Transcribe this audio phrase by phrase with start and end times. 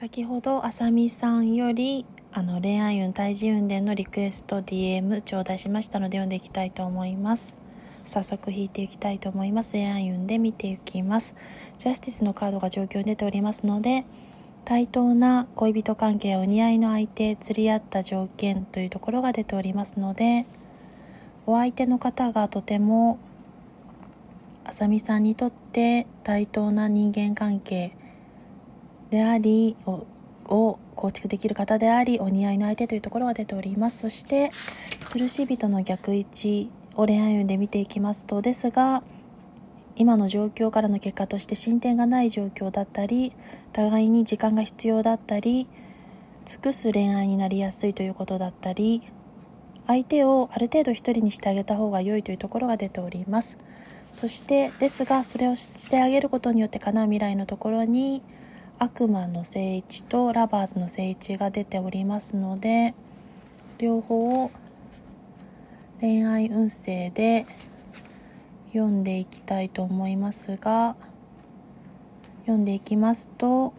[0.00, 7.58] 先ほどあさみさんよりあの恋愛運対峙運でのリクエスト DM 頂戴しましたので読んでいきたいと思います。
[8.06, 9.72] 早速引いていきたいと思います。
[9.72, 11.36] 恋愛運で見ていきます。
[11.76, 14.06] ジャスティスのカードが状況に出ておりますので
[14.64, 20.46] 対等な恋人関係お似合いの相手釣り合った条件というところが出ておりますので
[21.44, 23.18] お相手の方がとても
[24.64, 27.92] あさみさんにとって対等な人間関係
[29.10, 30.06] でありを
[30.50, 33.98] を構築できる方でありお似合いの相手というところが出ております。
[33.98, 34.50] そして
[35.04, 39.02] 吊るし人の逆位置を恋愛運で見ていきますとですが
[39.96, 43.32] 今の状況からの結果として進展がない状況だったり
[43.72, 45.66] 互いに時間が必要だったり
[46.46, 49.02] 尽くす恋愛になりやすいということだったり
[49.86, 53.58] 相手をある程度一人にしてあげた方が良いというところが出ております。
[54.14, 58.22] そしてですがそれをしてあげることによって叶う未来のところに
[58.82, 62.94] 悪魔の聖一とラバーズの聖一が出ておりますので
[63.76, 64.50] 両方を
[66.00, 67.44] 恋愛運勢で
[68.72, 70.96] 読んでいきたいと思いますが
[72.46, 73.74] 読んでいきますと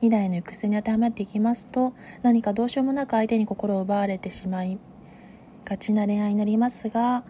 [0.00, 1.92] 未来の行く末に当てはまっていきますと
[2.22, 4.78] 何かどうしようもなく相手に心を奪われてしまい
[5.64, 7.24] がちな恋愛になりますが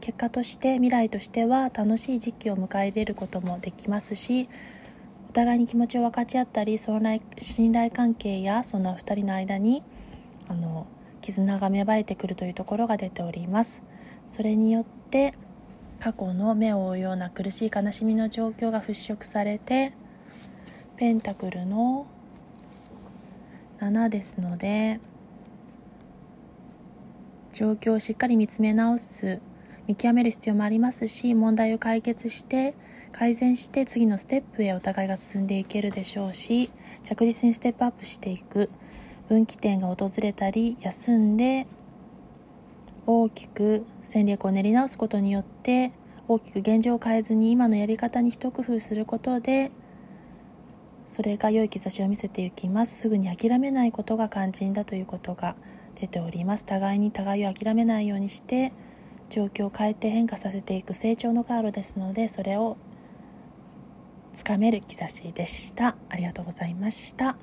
[0.00, 4.48] 結果として未来としては楽しい時期を迎え入れることもできますし
[5.28, 9.82] お互いに気持ちを分かち合ったり信頼関係やその2人の間に
[10.48, 10.86] あの
[11.20, 13.82] 絆が芽生えてくるというところが出ております。
[14.30, 15.34] それによって
[16.00, 19.92] 過去の目を追うような苦しい悲しみの状況が払拭されて
[20.96, 22.06] ペンタクルの
[23.80, 25.00] 7ですので
[27.52, 29.40] 状況をしっかり見つめ直す
[29.90, 32.74] 見極める必要もありますし問題を解決して
[33.10, 36.70] 改善して次のステップへお互いが進んでいけるでしょうし
[37.02, 38.70] 着実にステップアップしていく。
[39.28, 41.66] 分岐点が訪れたり休んで
[43.06, 45.92] 大きく戦略を練り直すことによって
[46.28, 49.72] 大きく現状を変えずに今のやり方に一工夫することで
[51.06, 52.96] それが良い兆しを見せていきます。
[52.96, 55.56] すぐに諦めないことが肝心だということが
[55.96, 56.64] 出ております。
[56.64, 58.72] 互いに互いを諦めないようにして
[59.30, 62.76] 状況を変えて変化させていく成長のカードですのでそれを
[64.34, 65.96] つかめる兆しでした。
[66.08, 67.36] ありがとうございました。